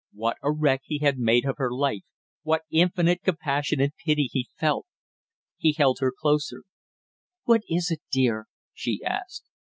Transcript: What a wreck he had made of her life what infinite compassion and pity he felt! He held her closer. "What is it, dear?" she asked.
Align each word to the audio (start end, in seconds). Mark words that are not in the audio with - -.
What 0.13 0.37
a 0.41 0.51
wreck 0.51 0.81
he 0.85 0.97
had 0.97 1.19
made 1.19 1.45
of 1.45 1.57
her 1.57 1.71
life 1.71 2.01
what 2.41 2.63
infinite 2.71 3.21
compassion 3.21 3.79
and 3.79 3.91
pity 4.03 4.27
he 4.31 4.49
felt! 4.59 4.87
He 5.59 5.73
held 5.73 5.99
her 5.99 6.11
closer. 6.11 6.63
"What 7.43 7.61
is 7.69 7.91
it, 7.91 8.01
dear?" 8.11 8.47
she 8.73 9.03
asked. 9.05 9.45